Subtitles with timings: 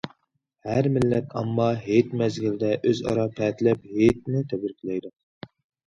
[0.69, 5.19] ھەر مىللەت ئامما ھېيت مەزگىلىدە ئۆزئارا پەتىلەپ، ھېيتنى تەبرىكلەيدۇ.